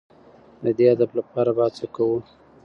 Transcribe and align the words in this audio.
د 0.63 0.65
دې 0.77 0.85
هدف 0.93 1.11
لپاره 1.19 1.49
به 1.55 1.61
هڅه 1.67 1.85
کوو. 1.95 2.17